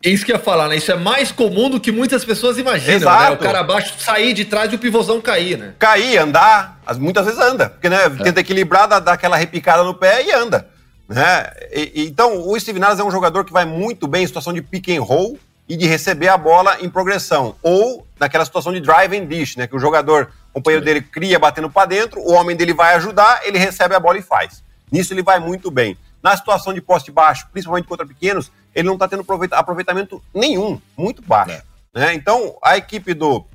[0.03, 0.75] Isso que eu ia falar, né?
[0.77, 3.23] Isso é mais comum do que muitas pessoas imaginam, Exato.
[3.23, 3.31] né?
[3.31, 5.75] O cara abaixo sair de trás e o pivôzão cair, né?
[5.77, 8.09] Cair, andar, muitas vezes anda, porque né, é.
[8.09, 10.67] tenta equilibrar, dá, dá aquela repicada no pé e anda.
[11.07, 11.51] Né?
[11.71, 14.53] E, e, então, o Steven Adams é um jogador que vai muito bem em situação
[14.53, 15.37] de pick and roll,
[15.71, 17.55] e de receber a bola em progressão.
[17.63, 19.67] Ou naquela situação de drive and dish, né?
[19.67, 23.39] Que o jogador, o companheiro dele cria batendo para dentro, o homem dele vai ajudar,
[23.45, 24.61] ele recebe a bola e faz.
[24.91, 25.97] Nisso ele vai muito bem.
[26.21, 31.21] Na situação de poste baixo, principalmente contra pequenos, ele não está tendo aproveitamento nenhum, muito
[31.21, 31.63] baixo.
[31.95, 31.99] É.
[32.01, 32.15] Né?
[32.15, 33.45] Então, a equipe do,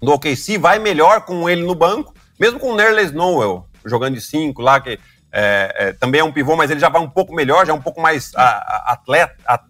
[0.00, 4.22] do OKC vai melhor com ele no banco, mesmo com o Nerles Noel jogando de
[4.22, 4.98] 5 lá, que
[5.30, 7.76] é, é, também é um pivô, mas ele já vai um pouco melhor, já é
[7.76, 9.60] um pouco mais a, a, atleta, a,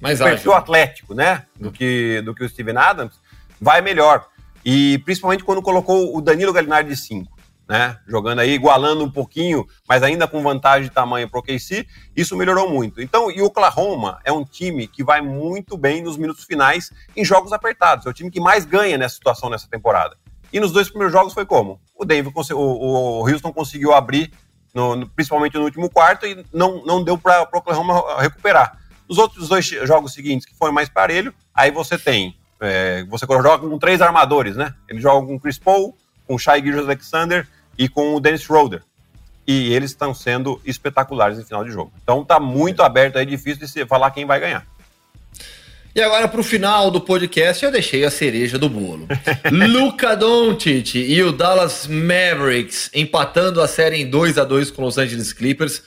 [0.00, 0.54] mais perfil ágil.
[0.54, 1.46] atlético, né?
[1.58, 3.20] Do que, do que o Steven Adams,
[3.60, 4.26] vai melhor.
[4.64, 7.30] E principalmente quando colocou o Danilo Gallinari de 5,
[7.68, 7.98] né?
[8.06, 12.36] Jogando aí, igualando um pouquinho, mas ainda com vantagem de tamanho para o KC, isso
[12.36, 13.00] melhorou muito.
[13.02, 17.24] Então, e o Oklahoma é um time que vai muito bem nos minutos finais em
[17.24, 18.06] jogos apertados.
[18.06, 20.16] É o time que mais ganha nessa situação nessa temporada.
[20.52, 21.80] E nos dois primeiros jogos foi como?
[21.96, 24.32] O Denver, o, o Houston conseguiu abrir,
[24.72, 28.78] no, principalmente no último quarto, e não, não deu para o Oklahoma recuperar.
[29.14, 32.36] Nos outros dois jogos seguintes, que foi mais parelho, aí você tem.
[32.60, 34.74] É, você joga com três armadores, né?
[34.88, 35.96] Ele joga com Chris Paul,
[36.26, 37.46] com o Shai Gilgeous Alexander
[37.78, 38.82] e com o Dennis Schroeder.
[39.46, 41.92] E eles estão sendo espetaculares em final de jogo.
[42.02, 44.66] Então tá muito aberto aí, difícil de se falar quem vai ganhar.
[45.94, 49.06] E agora, para o final do podcast, eu deixei a cereja do bolo.
[49.70, 54.96] Luca Doncic e o Dallas Mavericks empatando a série em 2 a 2 com os
[54.96, 55.84] Los Angeles Clippers,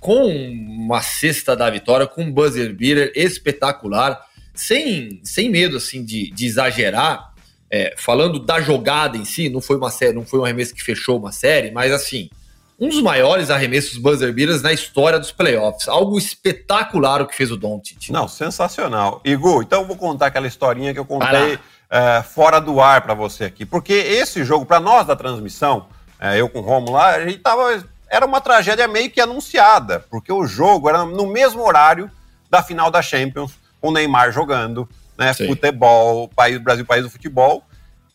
[0.00, 6.30] com uma cesta da vitória, com um buzzer beater espetacular, sem, sem medo assim de,
[6.30, 7.34] de exagerar.
[7.68, 10.82] É, falando da jogada em si, não foi uma série, não foi um arremesso que
[10.82, 12.30] fechou uma série, mas assim,
[12.78, 15.88] um dos maiores arremessos buzzer beaters na história dos playoffs.
[15.88, 18.10] Algo espetacular o que fez o Doncic.
[18.10, 19.20] Não, sensacional.
[19.24, 21.58] Igor, então eu vou contar aquela historinha que eu contei
[21.90, 23.64] é, fora do ar para você aqui.
[23.64, 25.86] Porque esse jogo, para nós da transmissão,
[26.20, 27.84] é, eu com o Romulo lá, a gente tava.
[28.08, 32.10] Era uma tragédia meio que anunciada, porque o jogo era no mesmo horário
[32.48, 34.88] da final da Champions, com o Neymar jogando,
[35.18, 35.32] né?
[35.32, 35.48] Sim.
[35.48, 37.64] Futebol, país, Brasil, país do futebol.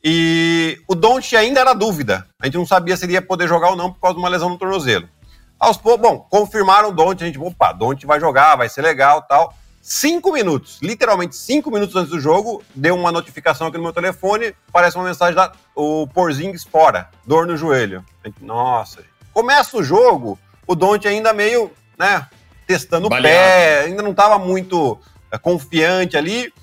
[0.04, 2.26] E o Don't ainda era dúvida.
[2.40, 4.30] A gente não sabia se ele ia poder jogar ou não por causa de uma
[4.30, 5.08] lesão no tornozelo.
[5.60, 9.22] Aos poucos, bom, confirmaram o Don't, a gente, opa, Don't vai jogar, vai ser legal
[9.22, 9.54] tal.
[9.80, 14.56] Cinco minutos, literalmente cinco minutos antes do jogo, deu uma notificação aqui no meu telefone,
[14.72, 18.06] parece uma mensagem da o Porzingis fora, dor no joelho.
[18.24, 22.28] Gente, nossa, começa o jogo, o Don't ainda meio, né,
[22.66, 25.00] testando o pé, ainda não estava muito
[25.32, 26.54] é, confiante ali.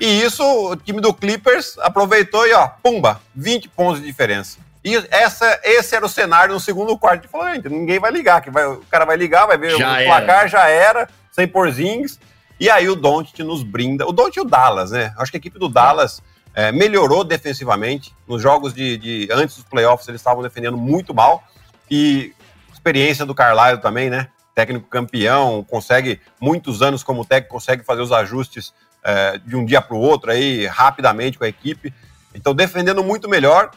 [0.00, 4.58] E isso o time do Clippers aproveitou e, ó, pumba, 20 pontos de diferença.
[4.84, 7.28] E essa, esse era o cenário no segundo quarto.
[7.28, 10.04] Falou, gente, ninguém vai ligar, que vai, o cara vai ligar, vai ver já o
[10.04, 10.48] placar, era.
[10.48, 12.18] já era, sem porzings.
[12.58, 14.06] E aí o Doncic nos brinda.
[14.06, 15.12] O Doncic e o Dallas, né?
[15.16, 16.20] Acho que a equipe do Dallas
[16.54, 18.12] é, melhorou defensivamente.
[18.26, 21.44] Nos jogos de, de, antes dos playoffs, eles estavam defendendo muito mal.
[21.90, 22.32] E
[22.72, 24.28] experiência do Carlisle também, né?
[24.54, 29.80] Técnico campeão, consegue muitos anos como técnico, consegue fazer os ajustes é, de um dia
[29.80, 31.92] para o outro aí, rapidamente com a equipe.
[32.34, 33.70] Então, defendendo muito melhor.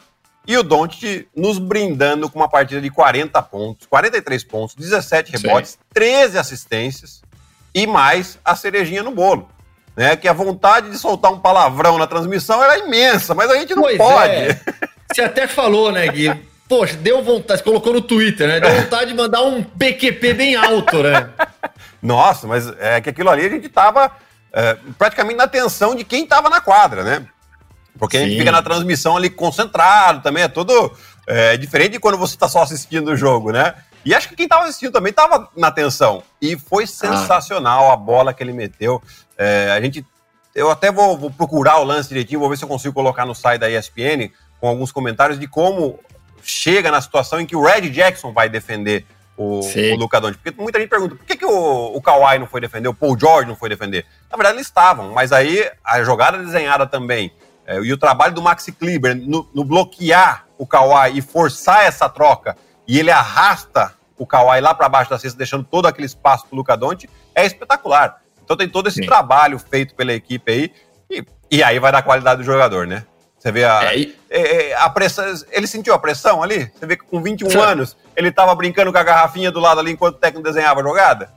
[0.46, 5.72] E o Doncic nos brindando com uma partida de 40 pontos, 43 pontos, 17 rebotes,
[5.72, 5.78] Sim.
[5.92, 7.20] 13 assistências
[7.74, 9.50] e mais a cerejinha no bolo.
[9.96, 13.74] Né, que a vontade de soltar um palavrão na transmissão era imensa, mas a gente
[13.74, 14.30] não pois pode.
[14.30, 14.60] É.
[15.10, 16.28] Você até falou, né, Gui?
[16.68, 18.60] Poxa, deu vontade, colocou no Twitter, né?
[18.60, 21.30] Deu vontade de mandar um PQP bem alto, né?
[22.02, 24.10] Nossa, mas é que aquilo ali a gente tava
[24.52, 27.26] é, praticamente na atenção de quem estava na quadra, né?
[27.98, 28.24] Porque Sim.
[28.24, 30.92] a gente fica na transmissão ali concentrado também, é todo
[31.26, 33.74] é, diferente de quando você está só assistindo o jogo, né?
[34.04, 36.22] E acho que quem estava assistindo também estava na atenção.
[36.40, 36.86] E foi ah.
[36.86, 37.94] sensacional ah.
[37.94, 39.02] a bola que ele meteu.
[39.36, 40.06] É, a gente.
[40.54, 43.34] Eu até vou, vou, procurar o lance direitinho, vou ver se eu consigo colocar no
[43.34, 45.98] site da ESPN com alguns comentários de como
[46.42, 50.40] chega na situação em que o Red Jackson vai defender o, o Luca Doncic.
[50.42, 53.18] Porque muita gente pergunta, por que, que o, o Kawhi não foi defender, o Paul
[53.18, 54.06] George não foi defender?
[54.30, 57.32] Na verdade, eles estavam, mas aí a jogada desenhada também
[57.66, 62.08] é, e o trabalho do Maxi Kleber no, no, bloquear o Kawhi e forçar essa
[62.08, 66.46] troca, e ele arrasta o Kawhi lá para baixo da cesta, deixando todo aquele espaço
[66.46, 68.22] para o Luca Doncic, é espetacular.
[68.42, 69.06] Então tem todo esse Sim.
[69.06, 70.72] trabalho feito pela equipe aí,
[71.10, 73.04] e, e aí vai dar qualidade do jogador, né?
[73.46, 74.08] Você vê a, é.
[74.28, 75.24] É, é, a pressão.
[75.52, 76.68] Ele sentiu a pressão ali?
[76.74, 77.58] Você vê que com 21 Sim.
[77.58, 80.82] anos ele estava brincando com a garrafinha do lado ali enquanto o técnico desenhava a
[80.82, 81.30] jogada?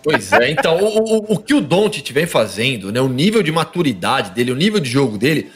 [0.00, 3.52] Pois é, então, o, o, o que o Doncic vem fazendo, né, o nível de
[3.52, 5.52] maturidade dele, o nível de jogo dele,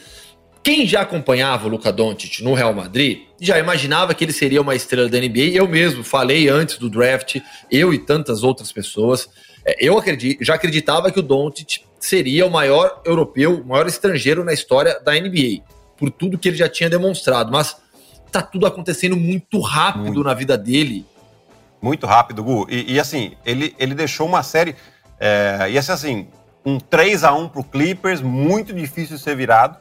[0.61, 4.75] quem já acompanhava o Luca Doncic no Real Madrid, já imaginava que ele seria uma
[4.75, 5.55] estrela da NBA.
[5.55, 7.37] Eu mesmo falei antes do draft,
[7.71, 9.29] eu e tantas outras pessoas,
[9.65, 14.43] é, eu acredito, já acreditava que o Doncic seria o maior europeu, o maior estrangeiro
[14.43, 15.63] na história da NBA
[15.97, 17.51] por tudo que ele já tinha demonstrado.
[17.51, 17.77] Mas
[18.31, 20.23] tá tudo acontecendo muito rápido muito.
[20.23, 21.05] na vida dele.
[21.81, 22.67] Muito rápido, Gu.
[22.69, 24.75] E, e assim, ele, ele deixou uma série.
[25.19, 26.27] É, ia ser assim,
[26.65, 29.77] um 3 a 1 pro Clippers, muito difícil de ser virado.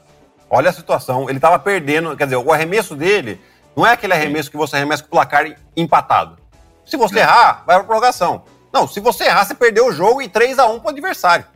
[0.50, 1.28] Olha a situação.
[1.28, 2.16] Ele tava perdendo.
[2.16, 3.40] Quer dizer, o arremesso dele
[3.76, 6.38] não é aquele arremesso que você arremessa com o placar empatado.
[6.84, 8.44] Se você errar, vai pra prorrogação.
[8.72, 11.46] Não, se você errar, você perdeu o jogo e 3 a 1 pro adversário.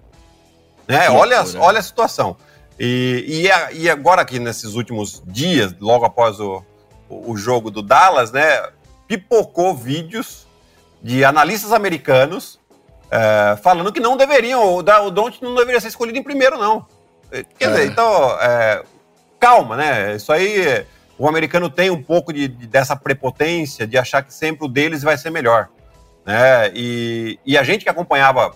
[0.87, 1.11] Né?
[1.11, 2.37] Olha, olha a situação.
[2.79, 6.63] E, e, e, agora aqui nesses últimos dias, logo após o,
[7.09, 8.71] o jogo do Dallas, né,
[9.07, 10.47] pipocou vídeos
[11.03, 12.59] de analistas americanos
[13.11, 16.87] é, falando que não deveriam, o, o Don't não deveria ser escolhido em primeiro, não.
[17.33, 17.71] É, quer é.
[17.71, 18.83] dizer, então, é,
[19.41, 20.17] calma, né?
[20.17, 20.85] Isso aí,
[21.19, 25.03] o americano tem um pouco de, de, dessa prepotência de achar que sempre o deles
[25.03, 25.69] vai ser melhor.
[26.25, 26.71] Né?
[26.75, 28.55] E, e a gente que acompanhava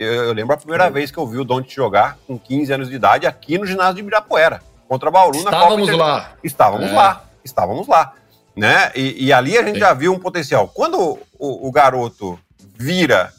[0.00, 0.92] eu, eu lembro a primeira Sim.
[0.92, 3.96] vez que eu vi o Don't jogar com 15 anos de idade aqui no ginásio
[3.96, 6.32] de Ibirapuera, contra Bauru Estávamos na Copa lá.
[6.42, 6.92] Estávamos é.
[6.94, 7.24] lá.
[7.44, 8.14] Estávamos lá.
[8.56, 8.90] Né?
[8.94, 9.80] E, e ali a gente Sim.
[9.80, 10.68] já viu um potencial.
[10.68, 13.30] Quando o, o garoto vira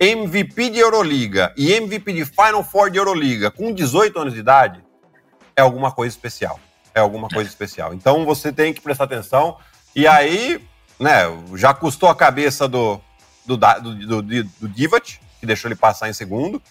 [0.00, 4.82] MVP de Euroliga e MVP de Final Four de Euroliga com 18 anos de idade,
[5.54, 6.58] é alguma coisa especial.
[6.94, 7.94] é alguma coisa especial.
[7.94, 9.56] Então você tem que prestar atenção.
[9.94, 10.60] E aí,
[10.98, 11.22] né,
[11.54, 13.00] já custou a cabeça do,
[13.46, 16.62] do, do, do, do Divat, que deixou ele passar em segundo.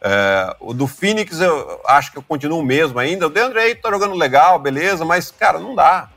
[0.00, 3.26] É, o do Phoenix eu acho que eu continuo o mesmo ainda.
[3.26, 6.10] O Deandre aí tá jogando legal, beleza, mas, cara, não dá.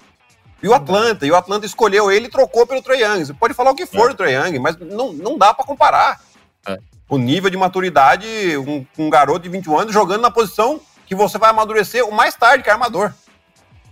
[0.62, 3.26] E o Atlanta, e o Atlanta escolheu ele e trocou pelo Trae Young.
[3.26, 4.10] Você pode falar o que for é.
[4.10, 6.20] do Trae Young, mas não, não dá para comparar.
[6.68, 6.78] É.
[7.08, 11.38] O nível de maturidade, um, um, garoto de 21 anos jogando na posição que você
[11.38, 13.14] vai amadurecer o mais tarde que armador.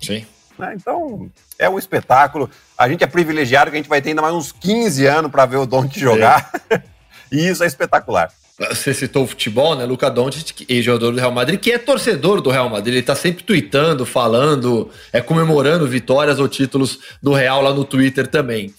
[0.01, 0.25] Sim.
[0.59, 0.73] Né?
[0.75, 2.49] Então, é um espetáculo.
[2.77, 5.45] A gente é privilegiado que a gente vai ter ainda mais uns 15 anos para
[5.45, 6.51] ver o Don't jogar.
[7.31, 8.31] e isso é espetacular.
[8.59, 9.85] Você citou o futebol, né?
[9.85, 12.95] Luca Doncic, ex-jogador do Real Madrid, que é torcedor do Real Madrid.
[12.95, 18.25] Ele tá sempre tweetando, falando, é comemorando vitórias ou títulos do Real lá no Twitter
[18.25, 18.73] também.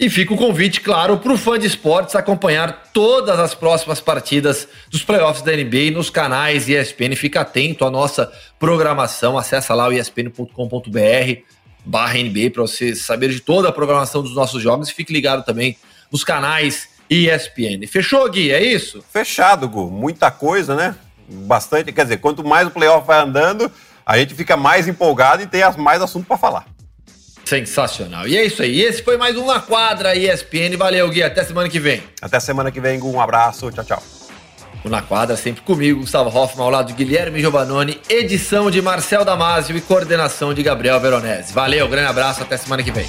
[0.00, 4.66] E fica o convite, claro, para o fã de esportes acompanhar todas as próximas partidas
[4.88, 7.14] dos playoffs da NBA nos canais ESPN.
[7.14, 9.36] Fica atento à nossa programação.
[9.36, 11.42] Acesse lá o espn.com.br
[11.84, 14.88] barra NBA para você saber de toda a programação dos nossos jogos.
[14.88, 15.76] E fique ligado também
[16.10, 17.86] nos canais ESPN.
[17.86, 18.50] Fechou, Gui?
[18.50, 19.02] É isso?
[19.12, 19.90] Fechado, Gu.
[19.90, 20.94] Muita coisa, né?
[21.28, 21.92] Bastante.
[21.92, 23.70] Quer dizer, quanto mais o playoff vai andando,
[24.04, 26.66] a gente fica mais empolgado e tem mais assunto para falar.
[27.44, 28.28] Sensacional.
[28.28, 28.82] E é isso aí.
[28.82, 30.76] Esse foi mais um Na Quadra ESPN.
[30.76, 31.22] Valeu, Gui.
[31.22, 32.02] Até semana que vem.
[32.20, 33.10] Até semana que vem, Gu.
[33.10, 33.70] Um abraço.
[33.70, 34.02] Tchau, tchau.
[34.84, 39.24] O Na Quadra sempre comigo, Gustavo Hoffman, ao lado de Guilherme Giovanoni, edição de Marcel
[39.24, 41.52] Damasio e coordenação de Gabriel Veronese.
[41.52, 42.42] Valeu, grande abraço.
[42.42, 43.06] Até semana que vem.